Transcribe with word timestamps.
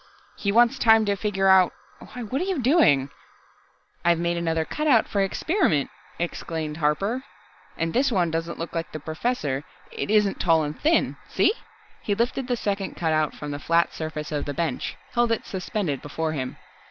He 0.35 0.51
wants 0.51 0.79
time 0.79 1.05
to 1.05 1.15
figure 1.15 1.47
out 1.47 1.73
why, 1.99 2.23
what 2.23 2.41
are 2.41 2.45
you 2.45 2.59
doing?" 2.59 3.11
"I've 4.03 4.17
made 4.17 4.35
another 4.35 4.65
cutout 4.65 5.07
for 5.07 5.21
experiment," 5.21 5.91
explained 6.17 6.77
Harper. 6.77 7.23
"And 7.77 7.93
this 7.93 8.11
one 8.11 8.31
doesn't 8.31 8.57
look 8.57 8.73
like 8.73 8.93
the 8.93 8.99
Professor, 8.99 9.63
isn't 9.91 10.39
tall 10.39 10.63
and 10.63 10.81
thin. 10.81 11.17
See?" 11.29 11.53
He 12.01 12.15
lifted 12.15 12.47
the 12.47 12.57
second 12.57 12.95
cutout 12.95 13.35
from 13.35 13.51
the 13.51 13.59
flat 13.59 13.93
surface 13.93 14.31
of 14.31 14.45
the 14.45 14.55
bench, 14.55 14.95
held 15.11 15.31
it 15.31 15.45
suspended 15.45 16.01
before 16.01 16.31
him. 16.31 16.57